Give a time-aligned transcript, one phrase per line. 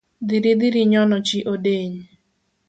[0.27, 1.95] Dhiri dhirinyono chi odeny